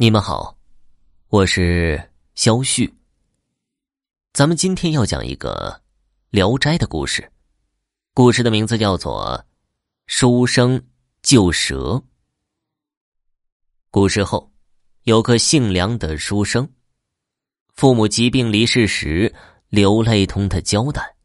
[0.00, 0.56] 你们好，
[1.26, 2.94] 我是肖旭。
[4.32, 5.82] 咱们今天要讲一个
[6.30, 7.32] 《聊斋》的故事，
[8.14, 9.44] 故事的名字叫做
[10.06, 10.80] 《书生
[11.20, 11.94] 救蛇》。
[13.90, 14.52] 古时候，
[15.02, 16.72] 有个姓梁的书生，
[17.74, 19.34] 父母疾病离世时，
[19.68, 21.16] 流泪同他交代：“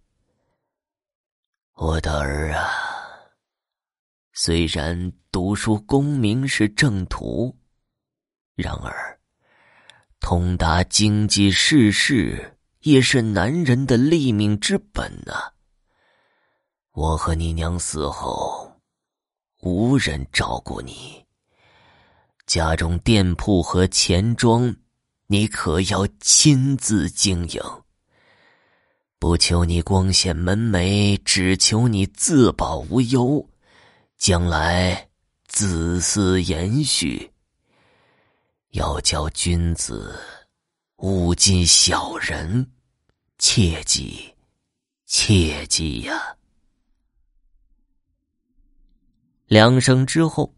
[1.78, 2.72] 我的儿啊，
[4.32, 7.56] 虽然读书功名是正途。”
[8.56, 9.20] 然而，
[10.20, 15.52] 通达经济世事也是男人的立命之本呐。
[16.92, 18.80] 我和你娘死后，
[19.62, 21.26] 无人照顾你，
[22.46, 24.76] 家中店铺和钱庄，
[25.26, 27.62] 你可要亲自经营。
[29.18, 33.50] 不求你光显门楣，只求你自保无忧，
[34.16, 35.10] 将来
[35.48, 37.33] 子嗣延续。
[38.74, 40.20] 要教君子
[40.98, 42.72] 勿近小人，
[43.38, 44.34] 切记，
[45.06, 46.36] 切记呀！
[49.46, 50.52] 两声之后，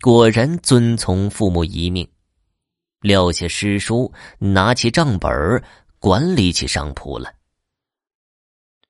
[0.00, 2.10] 果然遵从父母遗命，
[3.02, 5.62] 撂下诗书，拿起账本
[6.00, 7.32] 管理起商铺了。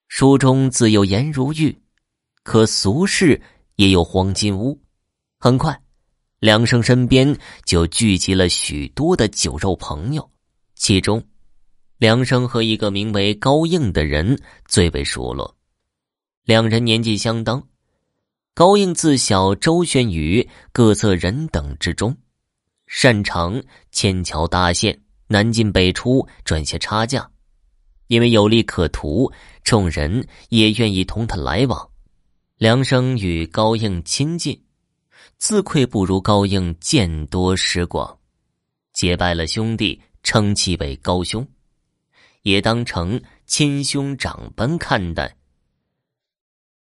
[0.06, 1.78] 书中自有颜如玉，
[2.44, 3.42] 可俗世
[3.74, 4.80] 也有黄金屋。
[5.38, 5.78] 很快。
[6.40, 10.30] 梁生身边就聚集了许多的酒肉朋友，
[10.76, 11.20] 其中，
[11.96, 15.56] 梁生和一个名为高应的人最为熟络。
[16.44, 17.66] 两人年纪相当，
[18.54, 22.16] 高应自小周旋于各色人等之中，
[22.86, 27.28] 擅长牵桥搭线，南进北出，赚些差价。
[28.06, 29.32] 因为有利可图，
[29.64, 31.90] 众人也愿意同他来往。
[32.58, 34.62] 梁生与高应亲近。
[35.36, 38.18] 自愧不如高应见多识广，
[38.92, 41.46] 结拜了兄弟，称其为高兄，
[42.42, 45.36] 也当成亲兄长般看待。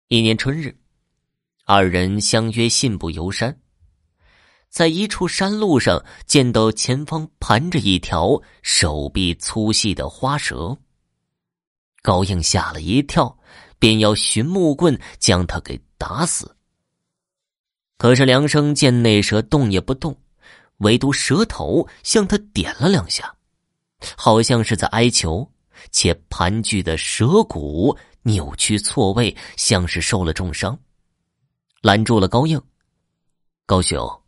[0.08, 0.76] 一年春日，
[1.64, 3.60] 二人相约信步游山，
[4.69, 10.78] 在一处山路上见到前方盘着一条手臂粗细的花蛇，
[12.02, 13.38] 高应吓了一跳，
[13.78, 16.56] 便要寻木棍将他给打死。
[17.98, 20.16] 可是梁生见那蛇动也不动，
[20.78, 23.34] 唯独蛇头向他点了两下，
[24.16, 25.50] 好像是在哀求，
[25.91, 30.78] 且盘踞的蛇骨扭曲错位，像是受了重伤，
[31.82, 32.62] 拦住了高应。
[33.66, 34.22] 高兄，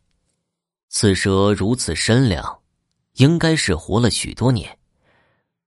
[0.89, 2.59] 此蛇如此身量，
[3.13, 4.77] 应该是活了许多年，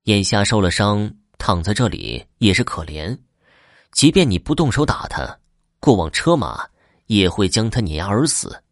[0.02, 3.18] 眼下受了伤，躺在这里也是可怜。
[3.92, 5.38] 即便你不动手打他，
[5.80, 6.68] 过往车马。
[7.06, 8.62] 也会将他碾压而死。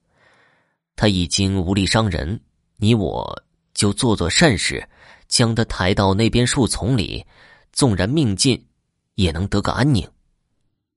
[0.96, 2.40] 他已经无力伤人，
[2.76, 3.42] 你我
[3.74, 4.86] 就做做善事，
[5.28, 7.24] 将他抬到那边树丛里，
[7.72, 8.66] 纵然命尽，
[9.14, 10.06] 也能得个安宁。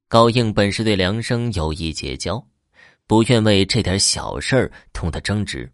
[0.08, 2.46] 高应本是对梁生有意结交，
[3.08, 5.72] 不愿为这点小事同他争执，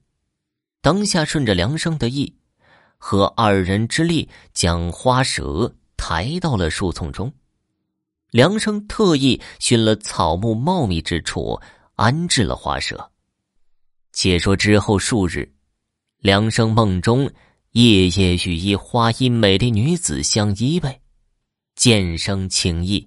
[0.82, 2.34] 当下顺着梁生的意，
[2.98, 7.32] 和二人之力将花蛇抬到了树丛中。
[8.32, 11.60] 梁生特意寻了草木茂密之处
[11.96, 13.12] 安置了花蛇。
[14.14, 15.54] 且说之后数日，
[16.20, 17.30] 梁生梦中
[17.72, 20.98] 夜夜与一花衣美丽女子相依偎，
[21.76, 23.06] 渐生情意。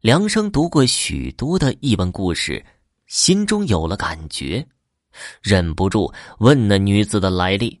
[0.00, 2.62] 梁生读过许多的异闻故事，
[3.06, 4.66] 心中有了感觉，
[5.40, 7.80] 忍不住问那女子的来历。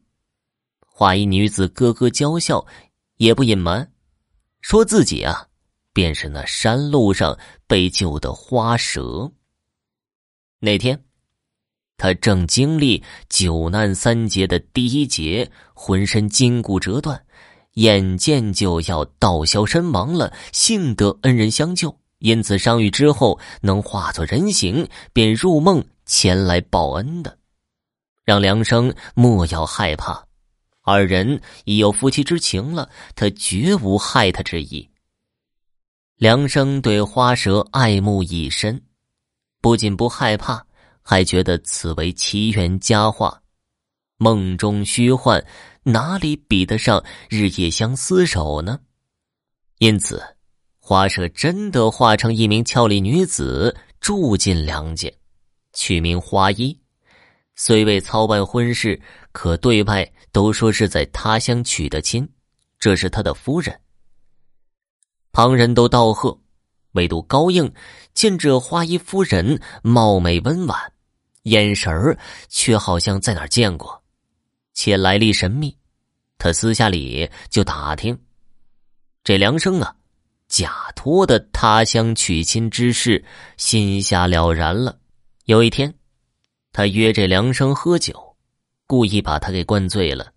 [0.80, 2.64] 花衣女子咯咯娇笑，
[3.18, 3.92] 也不隐瞒，
[4.62, 5.46] 说自己啊。
[5.96, 9.32] 便是那山路上被救的花蛇。
[10.60, 11.02] 那天，
[11.96, 17.24] 他正经历九难三劫的第一劫，浑身筋骨折断，
[17.76, 20.30] 眼见就要道消身亡了。
[20.52, 27.38] 幸得恩人相救，因此伤愈之后能化作人形，便入梦前来报恩的。
[28.22, 30.26] 让梁生莫要害怕，
[30.82, 34.86] 二人已有夫妻之情了，他绝无害他之意。
[36.18, 38.80] 梁生对花蛇爱慕已深，
[39.60, 40.64] 不仅不害怕，
[41.02, 43.42] 还觉得此为奇缘佳话。
[44.16, 45.44] 梦中虚幻，
[45.82, 48.80] 哪里比得上日夜相厮守呢？
[49.76, 50.22] 因此，
[50.78, 55.12] 花蛇真的化成一名俏丽女子，住进梁家，
[55.74, 56.80] 取名花衣。
[57.56, 58.98] 虽未操办婚事，
[59.32, 62.26] 可对外都说是在他乡娶的亲，
[62.78, 63.78] 这是他的夫人。
[65.36, 66.40] 旁人都道贺，
[66.92, 67.70] 唯独高应
[68.14, 70.80] 见这花衣夫人貌美温婉，
[71.42, 72.18] 眼神儿
[72.48, 74.02] 却好像在哪儿见过，
[74.72, 75.76] 且来历神秘。
[76.38, 78.18] 他私下里就打听，
[79.22, 79.94] 这梁生啊，
[80.48, 83.22] 假托的他乡娶亲之事，
[83.58, 84.98] 心下了然了。
[85.44, 85.92] 有一天，
[86.72, 88.34] 他约这梁生喝酒，
[88.86, 90.32] 故意把他给灌醉了，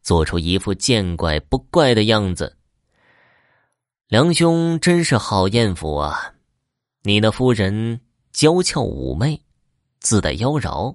[0.00, 2.56] 做出一副见怪不怪的样子。
[4.08, 6.34] 梁兄真是好艳福啊！
[7.04, 7.98] 你那夫人
[8.32, 9.40] 娇俏妩媚，
[9.98, 10.94] 自带妖娆，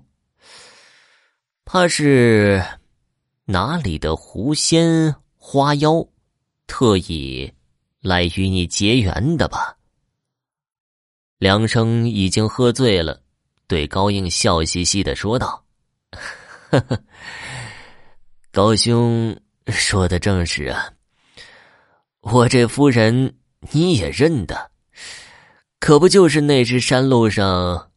[1.65, 2.63] 怕是
[3.45, 6.05] 哪里的狐仙花妖，
[6.67, 7.51] 特意
[7.99, 9.75] 来与你结缘的吧？
[11.39, 13.19] 梁生已经喝醉了，
[13.65, 15.65] 对高应笑嘻嘻的说道
[16.69, 17.03] ：“呵呵，
[18.51, 19.35] 高兄
[19.65, 20.93] 说的正是啊。”
[22.21, 23.37] 我这夫人
[23.71, 24.71] 你也认得，
[25.79, 27.91] 可不就是那只山路上，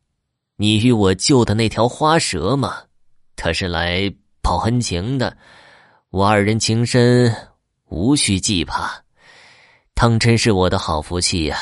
[0.56, 2.84] 你与我救的那条花蛇吗？
[3.34, 5.36] 他是来报恩情的，
[6.10, 7.34] 我二人情深，
[7.88, 9.02] 无需惧怕，
[9.92, 11.58] 当真是我的好福气呀！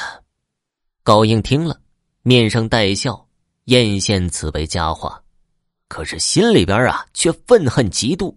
[1.02, 1.80] 高英听了，
[2.22, 3.26] 面上带笑，
[3.64, 5.22] 艳羡此辈佳话，
[5.88, 8.34] 可是心里边啊，却愤恨嫉妒。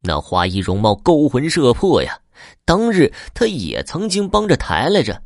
[0.00, 2.20] 那花衣容貌勾魂摄魄呀！
[2.64, 5.22] 当日他也曾经帮着抬来着，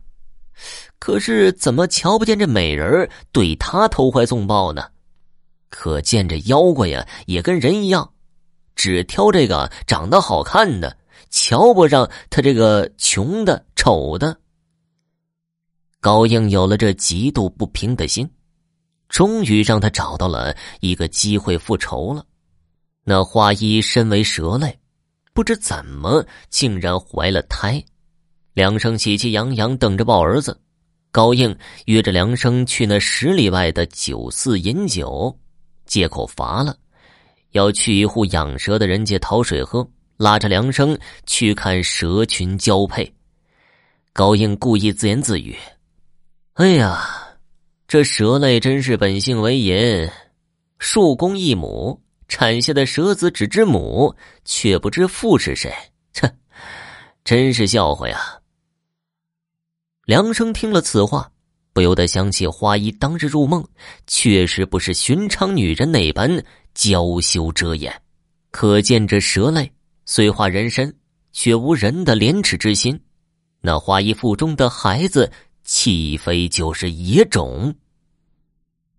[0.98, 4.84] 可是怎么瞧不见这美人对他投怀送抱呢？
[5.68, 8.12] 可见这妖怪呀，也跟人一样，
[8.74, 10.96] 只挑这个长得好看的，
[11.30, 14.36] 瞧不上他这个穷的、丑的。
[16.00, 18.28] 高应有了这极度不平的心，
[19.08, 22.24] 终于让他找到了一个机会复仇了。
[23.04, 24.79] 那花衣身为蛇类。
[25.32, 27.82] 不知怎么，竟然怀了胎。
[28.52, 30.60] 梁生喜气洋洋，等着抱儿子。
[31.12, 31.56] 高应
[31.86, 35.36] 约着梁生去那十里外的酒肆饮酒，
[35.84, 36.76] 借口乏了，
[37.50, 40.96] 要去一户养蛇的人家讨水喝，拉着梁生
[41.26, 43.12] 去看蛇群交配。
[44.12, 45.56] 高应故意自言自语
[46.54, 47.08] ：“哎呀，
[47.88, 50.08] 这蛇类真是本性为淫，
[50.78, 52.00] 数公一母。”
[52.30, 55.70] 产下的蛇子只知母，却不知父是谁。
[56.12, 56.32] 切，
[57.24, 58.38] 真是笑话呀！
[60.06, 61.30] 梁生听了此话，
[61.72, 63.66] 不由得想起花衣当日入梦，
[64.06, 66.42] 确实不是寻常女人那般
[66.72, 67.92] 娇羞遮掩。
[68.52, 69.70] 可见这蛇类
[70.06, 70.96] 虽化人身，
[71.32, 72.98] 却无人的廉耻之心。
[73.60, 75.30] 那花衣腹中的孩子，
[75.64, 77.74] 岂非就是野种？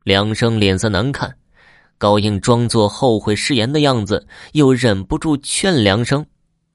[0.04, 1.34] 梁生脸色难看。
[2.02, 6.26] 高英装作后悔誓言的样子，又忍不住劝梁生：“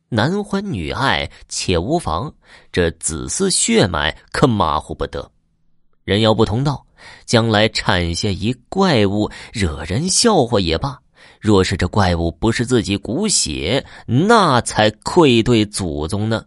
[0.08, 2.32] 男欢女爱且无妨，
[2.70, 5.28] 这子嗣血脉可马虎不得。
[6.04, 6.86] 人要不同道，
[7.24, 10.96] 将来产下一怪物，惹人笑话也罢。
[11.40, 16.44] 若是这怪物不是自己骨血，那才愧对祖宗呢。”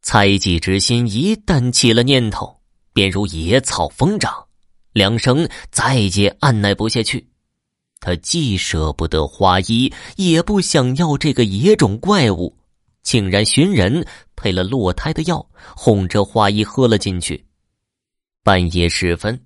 [0.00, 2.60] 猜忌之心一旦起了念头，
[2.94, 4.32] 便如野草疯长。
[4.94, 7.29] 梁生再接按耐不下去。
[8.00, 12.56] 他既舍不得花衣，也不想要这个野种怪物，
[13.02, 14.04] 竟然寻人
[14.34, 17.44] 配了落胎的药，哄着花衣喝了进去。
[18.42, 19.38] 半夜时分，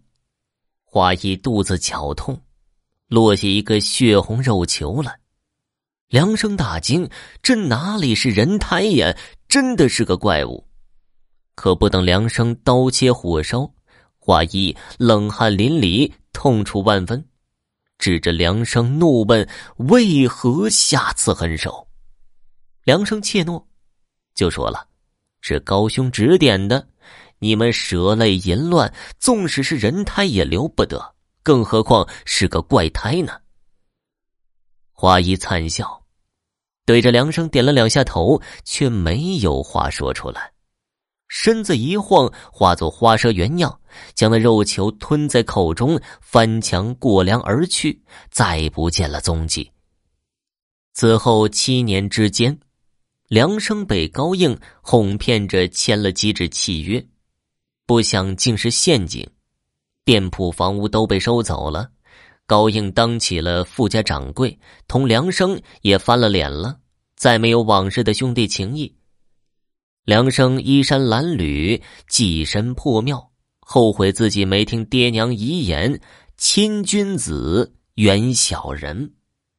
[0.85, 2.41] 花衣肚子绞痛，
[3.09, 5.19] 落下一个血红肉球来。
[6.09, 7.09] 梁生大惊：
[7.43, 9.17] 这哪里是人胎呀？
[9.49, 10.65] 真的是个怪物！
[11.57, 13.69] 可不等梁生刀切火烧，
[14.19, 17.25] 花衣冷汗淋漓，痛楚万分。
[17.99, 19.49] 指着梁生怒问
[19.89, 21.87] ：“为何下此狠手？”
[22.85, 23.65] 梁生怯懦，
[24.35, 24.89] 就说了
[25.41, 26.89] ：“是高兄指点的。
[27.39, 33.41] 你们蛇类淫乱，纵使是人胎也留不得，更何况是个怪胎呢？”
[34.97, 36.07] 花衣惨笑，
[36.87, 40.54] 对着梁生点了两下头，却没有话说出来。
[41.29, 43.81] 身子一晃，化作花蛇原样，
[44.15, 48.01] 将那肉球吞在口中，翻墙过梁而去，
[48.31, 49.71] 再不见了踪迹。
[50.93, 52.57] 此后七年之间，
[53.29, 57.05] 梁生被高应哄骗着签了几纸契约，
[57.87, 59.29] 不想竟是陷阱，
[60.05, 61.91] 店铺房屋都被收走了。
[62.47, 66.79] 高应当起了富家掌柜，同梁生也翻了脸了，
[67.17, 68.95] 再没有往日的兄弟情谊。
[70.05, 73.31] 梁生衣衫褴褛，寄身破庙，
[73.61, 75.99] 后悔自己没听爹娘遗言，
[76.37, 79.15] 亲君子远小人，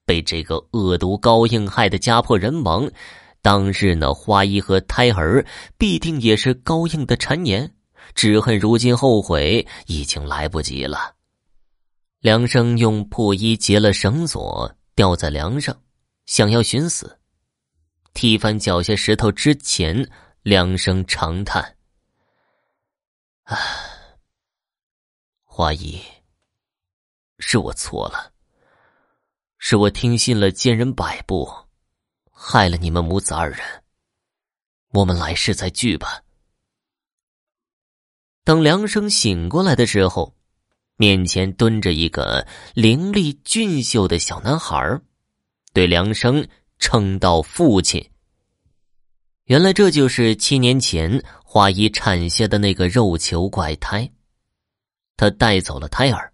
[0.05, 2.87] 被这个恶毒高硬害得家破人亡。
[3.41, 5.43] 当日那花衣和胎儿，
[5.79, 7.73] 必定也是高硬的谗言，
[8.13, 11.15] 只恨如今后悔已经来不及了。
[12.19, 15.75] 梁生用破衣结了绳索，吊在梁上，
[16.27, 17.17] 想要寻死。
[18.13, 20.07] 踢翻脚下石头之前，
[20.45, 21.75] 两声长叹
[23.45, 23.57] ：“唉，
[25.43, 25.99] 华姨，
[27.39, 28.31] 是我错了，
[29.57, 31.51] 是我听信了奸人摆布，
[32.31, 33.59] 害了你们母子二人。
[34.89, 36.21] 我们来世再聚吧。”
[38.45, 40.35] 等梁生醒过来的时候，
[40.95, 45.01] 面前蹲着一个伶俐俊秀的小男孩，
[45.73, 46.47] 对梁生。
[46.77, 48.11] 称道父亲。
[49.45, 54.09] 原来这就是七年前花姨产下的那个肉球怪胎。
[55.17, 56.33] 他带走了胎儿，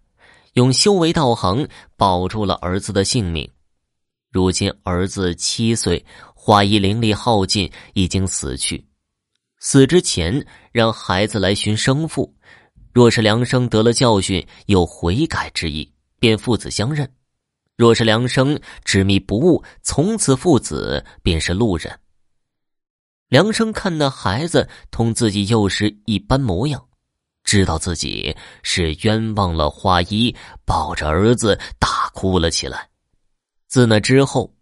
[0.54, 3.46] 用修为道行保住了儿子的性命。
[4.30, 6.02] 如今儿子七岁，
[6.34, 8.82] 花姨灵力耗尽，已经死去。
[9.60, 12.34] 死之前让孩子来寻生父，
[12.94, 15.86] 若是梁生得了教训，有悔改之意，
[16.18, 17.06] 便父子相认。
[17.76, 21.94] 若是梁生执迷不悟，从此父子便是路人。
[23.32, 26.84] 梁生看那孩子同自己幼时一般模样，
[27.44, 30.36] 知道自己是冤枉了花衣，
[30.66, 32.90] 抱着儿子大哭了起来。
[33.68, 34.52] 自那之后，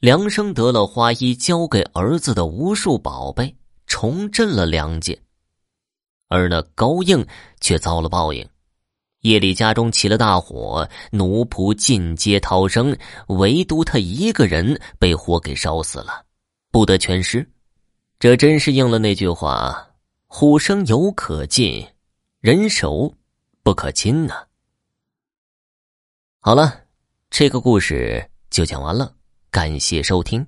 [0.00, 3.54] 梁生得了花衣交给儿子的无数宝贝，
[3.86, 5.14] 重振了梁家，
[6.30, 7.26] 而那高应
[7.60, 8.42] 却遭了报应。
[9.20, 16.24] 夜里家中起了大火，奴仆尽皆逃生，唯独他一个人被火给烧死了，
[16.70, 17.46] 不得全尸。
[18.18, 19.90] 这真是应了那句话
[20.26, 21.86] ：“虎生犹可近，
[22.40, 23.14] 人熟
[23.62, 24.34] 不可亲”呢。
[26.40, 26.84] 好了，
[27.28, 29.14] 这个故事就讲完了，
[29.50, 30.46] 感谢收听。